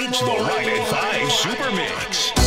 [0.00, 0.26] It's the
[0.68, 2.37] at 5 Super Mix.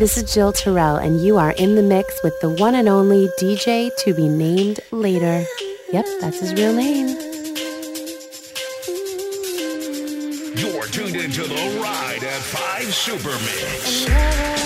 [0.00, 3.28] This is Jill Terrell, and you are in the mix with the one and only
[3.38, 5.44] DJ to be named later.
[5.92, 7.08] Yep, that's his real name.
[10.56, 14.59] You're tuned into the Ride at 5 Super Mix.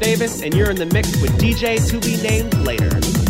[0.00, 3.21] Davis, and you're in the mix with DJ to be named later.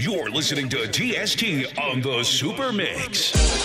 [0.00, 3.59] You're listening to TST on the Super Mix.